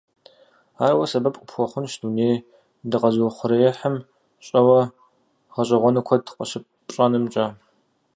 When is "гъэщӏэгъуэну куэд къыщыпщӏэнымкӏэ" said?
5.53-7.45